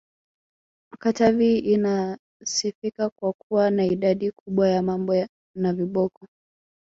[0.99, 6.27] Katavi inasifika kwa kuwa na idadi kubwa ya Mambo na voboko n